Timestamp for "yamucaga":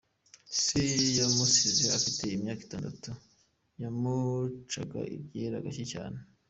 3.81-5.01